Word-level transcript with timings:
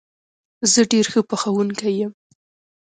زه 0.71 0.81
ډېر 0.91 1.05
ښه 1.11 1.21
پخوونکی 1.29 1.91
یم 2.01 2.11